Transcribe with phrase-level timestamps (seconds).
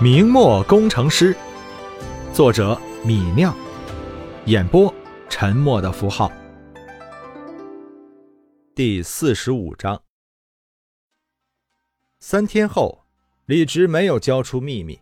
[0.00, 1.36] 明末工程师，
[2.32, 3.52] 作者米酿，
[4.44, 4.94] 演播
[5.28, 6.30] 沉默的符号。
[8.76, 10.00] 第四十五章。
[12.20, 13.00] 三天后，
[13.46, 15.00] 李直没有交出秘密，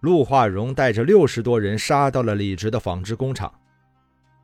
[0.00, 3.50] 陆化荣带着六十多人杀到了李直的纺织工厂。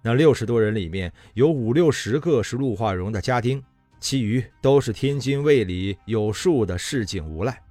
[0.03, 3.63] 那六十多人里面有五六十个是陆化荣的家丁，
[4.01, 7.64] 其余都是天津卫里有数的市井无赖。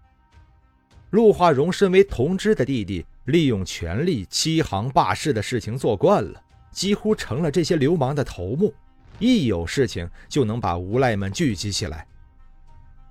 [1.14, 6.42] 陆化荣身为同知的弟弟，利用权力欺行霸市的事情做惯了，
[6.72, 8.74] 几乎成了这些流氓的头目。
[9.20, 12.08] 一有事情就能把无赖们聚集起来。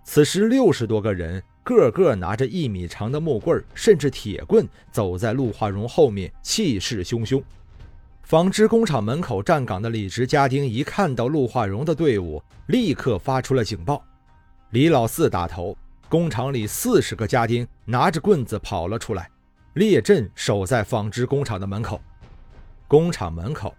[0.03, 7.41] 此时，六十多个人，个个拿着一米长的木棍，甚至铁棍，走在陆化荣后面，气势汹汹。
[8.25, 14.05] 纺织工厂门口站岗的李直家丁一看到陆化荣的队伍，立刻发出了警报。
[14.71, 15.79] 李老四打头。
[16.13, 19.31] 工厂里四十个家丁拿着棍子跑了出来，
[19.73, 21.99] 列阵守在纺织工厂的门口。
[22.87, 23.75] 工厂门口，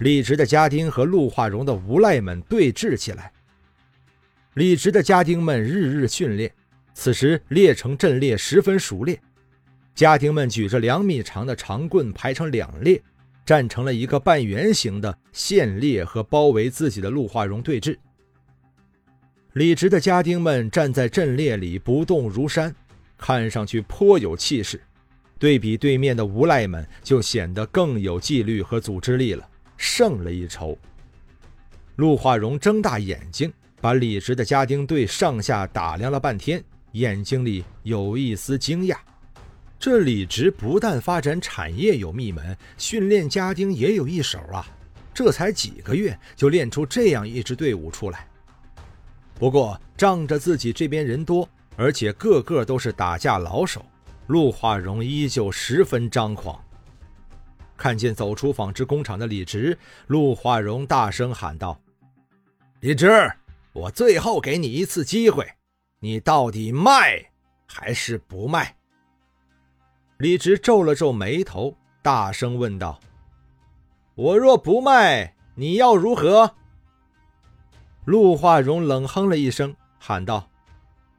[0.00, 3.32] 李直的家丁和陆化荣的无赖们对峙起来。
[4.52, 6.52] 李直的家丁们日日训练，
[6.92, 9.18] 此时列成阵列，十分熟练。
[9.94, 13.02] 家丁们举着两米长的长棍排成两列，
[13.46, 17.96] 站成了一个半圆形的线列，和包围自己的陆化荣对峙。
[19.54, 22.72] 李直的家丁们站在阵列里不动如山，
[23.18, 24.80] 看上去颇有气势。
[25.40, 29.44] 对比对面的无赖们，就显得更有纪律和组织力了，
[29.76, 30.78] 胜了一筹。
[31.96, 38.96] 陆化荣睁大眼睛，把李直的家丁队上下打量了半天，眼睛里有一丝惊讶。
[39.80, 44.64] 这李直不但发展产业有秘门，训练家丁也有一手啊！
[45.12, 48.28] 这才几个月，就练出这样一支队伍出来。
[49.40, 53.82] 不过，仗着自己这边人多，而且个个都是打架老手，
[54.26, 56.62] 陆化荣依旧十分张狂。
[57.74, 61.80] 看见走出纺织工厂的李直，陆化荣大声喊道
[62.80, 63.10] ：“李直，
[63.72, 65.50] 我最后给你一次机会，
[66.00, 67.24] 你到底卖
[67.64, 68.76] 还是不卖？”
[70.20, 73.00] 李直皱了皱眉头，大声问道
[74.16, 76.56] ：“我若不卖，你要如何？”
[78.10, 80.48] 陆化荣冷哼了一声，喊道：“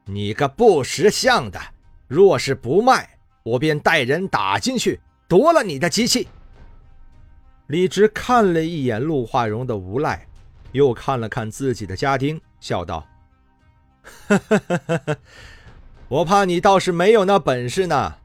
[0.04, 1.58] 你个不识相的！
[2.06, 6.28] 若是不卖，我便带人打进去，夺了你的机器。”
[7.68, 10.28] 李直看了一眼陆化荣的无赖，
[10.74, 13.08] 又看了看自己的家丁，笑道：“！
[16.10, 18.16] 我怕你倒是没有那本事呢。”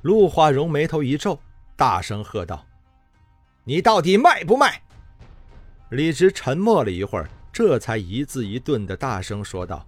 [0.00, 1.38] 陆化荣眉头一皱，
[1.76, 2.64] 大声喝道
[3.64, 4.80] ：“你到底卖不卖？”
[5.94, 9.86] 李直沉默了一会儿，这才一字一顿的大声说道：“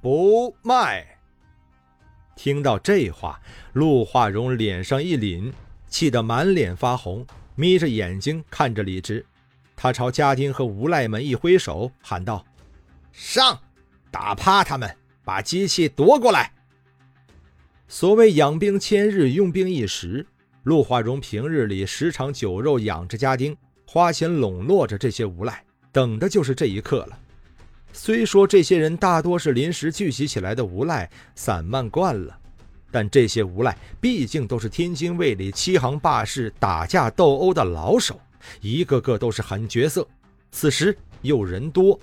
[0.00, 1.06] 不卖。”
[2.34, 3.38] 听到这话，
[3.74, 5.52] 陆化荣脸上一凛，
[5.86, 9.24] 气得满脸发红，眯着眼睛看着李直。
[9.76, 12.46] 他朝家丁和无赖们一挥手，喊道
[13.12, 13.60] ：“上，
[14.10, 16.52] 打趴他们，把机器夺过来！”
[17.86, 20.26] 所谓养兵千日，用兵一时。
[20.62, 23.54] 陆化荣平日里时常酒肉养着家丁。
[23.92, 27.18] 花钱笼络着这些无赖，等的就是这一刻了。
[27.92, 32.38] 虽说这些人大多是临时聚集起来的无赖，散漫惯了，
[32.92, 38.20] 但这些无赖毕竟都是天津卫里欺行霸市、打架斗殴的老手，
[38.60, 40.06] 一个个都是狠角色。
[40.52, 41.98] 此时又人多，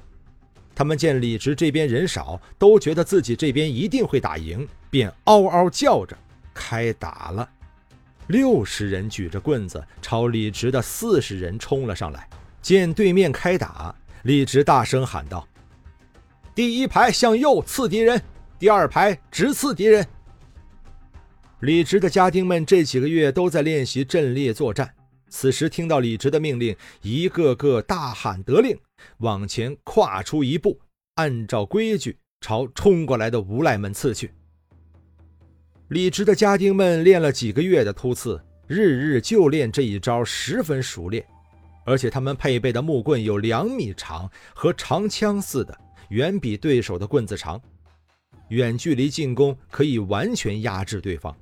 [0.76, 6.18] 他们见李直这边人少，都觉得自己这边一定会打赢，便嗷嗷叫着
[6.54, 7.50] 开打了。
[8.28, 12.28] 六十人举着棍子朝李直的四十人冲了上来。
[12.62, 15.48] 见对面开打，李直大声喊道
[16.54, 18.22] ：“第一排向右刺敌人，
[18.60, 20.06] 第二排直刺敌人。”
[21.62, 24.94] 李直的家丁们这几个月都在练习阵列作战，
[25.30, 28.78] 此时听到李直的命令，一个个大喊得令，
[29.20, 30.78] 往前跨出一步，
[31.16, 34.32] 按照规矩朝冲过来的无赖们刺去。
[35.90, 41.26] 李直的家丁们练了几个月的突刺，日日就练这一招，十分熟练。
[41.86, 45.78] 而且他们配备的木棍有两米长，和长枪似的，
[46.10, 47.62] 远比对手的棍子长。
[48.50, 51.34] 远距离进攻可以完全压制对方。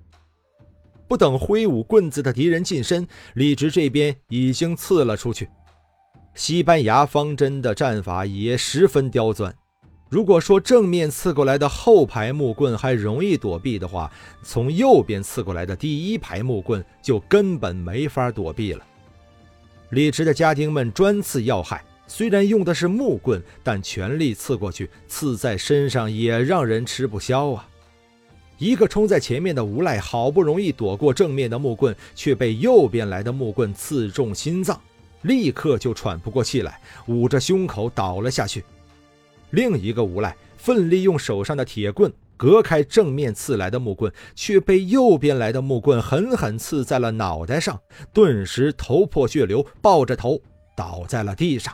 [1.07, 5.49] 不等挥舞棍子的敌人近身，李直这边已经刺了出去。
[6.35, 9.55] 西班牙方针的战法也十分刁钻。
[10.15, 14.09] 如果说正面刺过来的后排木棍还容易躲避的话，
[14.43, 18.81] 从右边刺过来的第一排木棍就根本没法躲避了。
[19.89, 27.67] 李直的家丁们专刺要害，虽然用的是木棍，但全力刺过去，刺在身上也让人吃不消啊！
[28.57, 34.79] 一个冲在前面的无赖好不容易躲过正面的木棍，却被右边来的木棍刺中心脏，
[35.23, 38.63] 立刻就喘不过气来，捂着胸口倒了下去。
[39.55, 47.79] 另一个无赖奋力用手上的铁棍隔开正面刺来的木棍，却被右边来的木棍狠狠刺在了脑袋上，
[48.11, 50.41] 顿时头破血流，抱着头
[50.75, 51.73] 倒在了地上。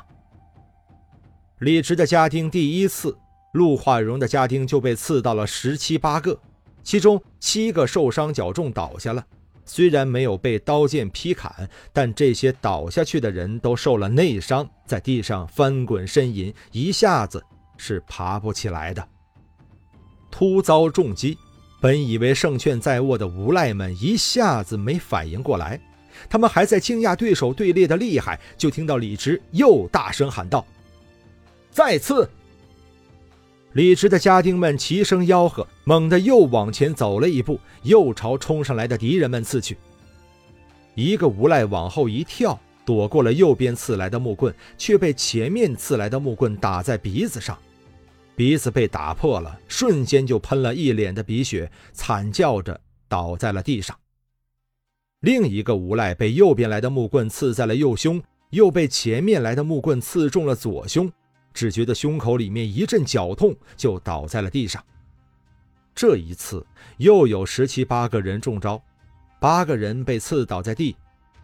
[1.62, 3.18] 李直的家丁第一次，
[3.54, 6.40] 陆化荣的家丁就被刺到了十七八个。
[6.84, 9.26] 其中七个受伤较重，倒下了。
[9.66, 17.44] 虽然没有被刀剑劈砍，但这些倒下去的人都受了内伤，在地上翻滚呻吟，一下子
[17.84, 19.04] 是爬不起来的。
[20.30, 21.36] 突遭重击，
[21.82, 25.82] 本以为胜券在握的无赖们一下子没反应过来，
[26.30, 30.64] 他们还在惊讶对手队列的厉害，就听到李直又大声喊道
[31.72, 32.30] ：“再次！”
[33.74, 39.76] 李直的家丁们齐声吆喝，猛地又往前走了一步，又朝冲上来的敌人们刺去。
[40.94, 47.58] 一个无赖往后一跳，躲过了右边刺来的木棍，却被前面刺来的木棍打在鼻子上，
[48.36, 53.98] 鼻子被打破了，瞬间就喷了一脸的鼻血，惨叫着倒在了地上。
[55.20, 61.12] 另一个无赖被右边来的木棍刺在了右胸，又被前面来的木棍刺中了左胸。
[61.54, 64.84] 只觉得胸口里面一阵绞痛，就倒在了地上。
[65.94, 66.66] 这一次
[66.98, 68.82] 又有十七八个人中招，
[69.40, 70.96] 八个人被刺倒在地。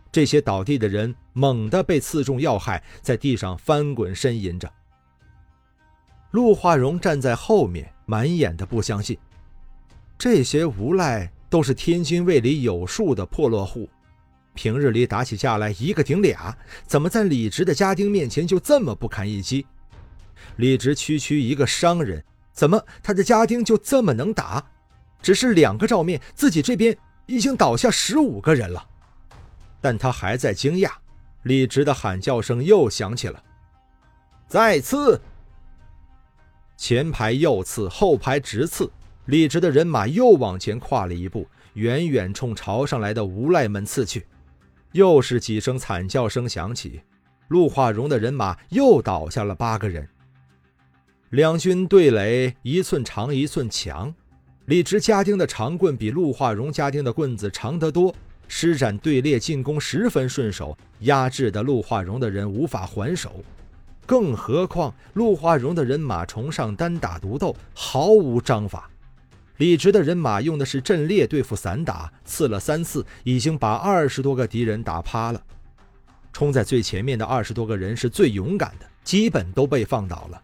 [0.10, 4.72] 这些倒地的人猛地被刺中要害，在地上翻滚呻吟着。
[6.32, 9.18] 陆化荣站在后面，满眼的不相信。
[10.18, 13.90] 这些无赖都是天津卫里有数的破落户，
[14.54, 19.66] 平日里打起架来一个顶俩，怎么在李直的家丁面前就这么不堪一击？
[20.58, 24.64] 李直区区一个商人，怎么他的家丁就这么能打？
[25.22, 28.88] 只是两个照面，自己这边已经倒下十五个人了。
[29.80, 30.92] 但他还在惊讶。
[31.44, 33.42] 李直的喊叫声又响起了，
[34.50, 35.22] 再次，
[36.78, 38.90] 前排右刺，后排直刺。
[39.26, 44.26] 李直的人马又往前跨了一步，远远冲朝上来的无赖们刺去。
[44.94, 47.02] 又是几声惨叫声响起，
[47.50, 50.08] 陆化荣的人马又倒下了八个人。
[51.32, 54.16] 两军对垒，一寸长一寸强。
[54.66, 58.16] 李直家丁的长棍比陆化荣家丁的棍子长得多，
[58.48, 63.44] 施展队列进攻十分顺手，压制的陆化荣的人无法还手。
[64.08, 68.90] 更何况陆化荣的人马崇尚单打独斗，毫无章法。
[69.58, 75.42] 李直的人马用的是阵列对付散打，刺了三次，已经把二十多个敌人打趴了。
[76.32, 80.42] 冲在最前面的二十多个人是最勇敢的，基本都被放倒了。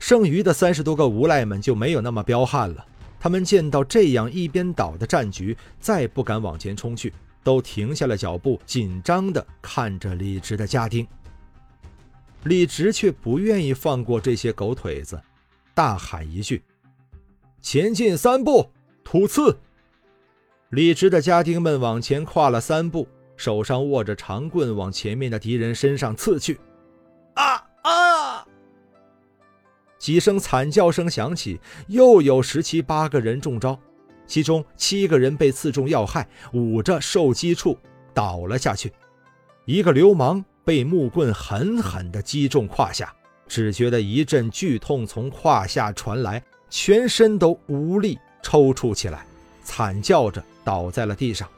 [0.00, 2.84] 剩余的三十多个无赖们就没有那么彪悍了。
[3.20, 7.12] 他们见到这样一边倒的战局，再不敢往前冲去，
[7.44, 11.06] 都停下了脚步，紧张地看着李直的家丁。
[12.46, 15.20] 李直却不愿意放过这些狗腿子，
[15.74, 16.62] 大喊一句
[17.60, 18.70] ：“前进三步，
[19.02, 19.58] 突刺！”
[20.70, 26.60] 李直的家丁们往前跨了三步，手上握着长棍，往前面的敌人身上刺去。
[27.34, 28.46] 啊啊！
[29.98, 31.58] 几声惨叫声响起，
[31.88, 33.76] 又有十七八个人中招，
[34.24, 37.76] 其中七个人被刺中要害，捂着受击处
[38.14, 38.92] 倒了下去。
[39.64, 43.14] 一个流氓被木棍狠狠地击中胯下，
[43.46, 49.24] 只觉得一阵剧痛从胯下传来，全身都无力抽搐起来，
[49.62, 51.48] 惨叫着倒在了地上。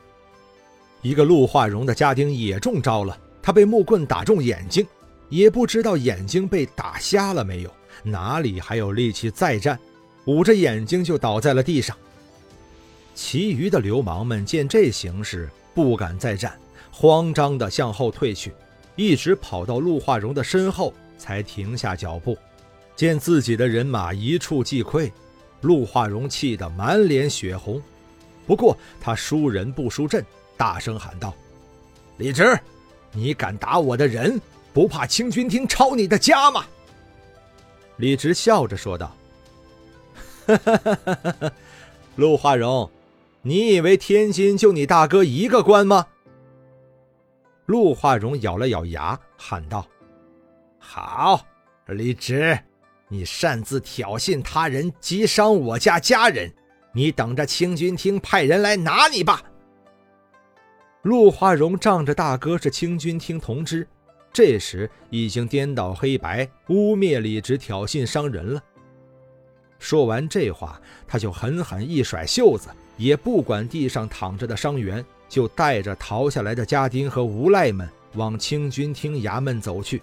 [1.00, 4.86] 一个陆化荣的家丁也中招了，他被木棍打中眼睛，
[5.30, 7.70] 也不知道眼睛被打瞎了没有。
[8.02, 9.78] 哪里还有力气再战？
[10.26, 11.96] 捂着眼睛就倒在了地上。
[13.14, 16.60] 其余的流氓们见这形势，不敢再战，
[16.92, 18.52] 慌张地向后退去，
[18.98, 22.36] 一直跑到陆化荣的身后才停下脚步。
[22.96, 25.08] 见自己的人马一触即溃，
[25.60, 27.80] 陆化荣气得满脸血红。
[28.44, 30.26] 不过他输人不输阵，
[30.56, 31.32] 大声喊道
[32.18, 32.58] ：“李直，
[33.12, 34.40] 你敢打我的人，
[34.72, 36.66] 不怕清军厅抄你的家吗？”
[37.98, 39.14] 李直笑着说道
[40.44, 41.52] ：“哈哈哈哈哈
[42.16, 42.90] 陆化荣，
[43.42, 46.08] 你以为天津就你大哥一个官吗？”
[47.68, 49.86] 陆化荣咬了咬牙，喊道
[50.80, 51.44] ：“好，
[51.88, 52.58] 李直，
[53.08, 56.50] 你擅自挑衅他人，击伤我家家人，
[56.94, 59.42] 你等着清军厅派人来拿你吧。”
[61.04, 63.86] 陆化荣仗着大哥是清军厅同知。
[64.32, 68.62] 这时已经颠倒黑白，污蔑李直挑衅伤人了。
[69.78, 80.02] 说完这话，他就狠狠一甩袖子，也不管地上躺着的伤员，就带着逃下来的家丁和无赖们往清军厅衙门走去。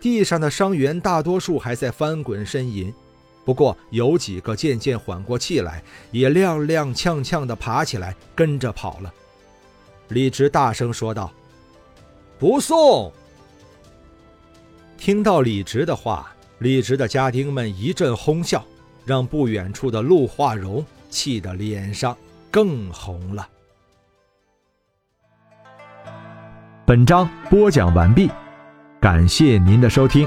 [0.00, 2.92] 地上的伤员大多数还在翻滚呻吟，
[3.44, 9.12] 不过有几个渐渐缓过气来，也踉踉跄跄地爬起来，跟着跑了。
[10.08, 11.32] 李直大声说道
[12.38, 13.12] ：“不送！”
[14.98, 16.32] 听到李直的话。
[16.58, 18.64] 李直的家丁们一阵哄笑，
[19.04, 22.16] 让不远处的陆化荣气得脸上
[22.52, 23.48] 更红了。
[26.84, 28.28] 本章播讲完毕，
[29.00, 30.26] 感谢您的收听。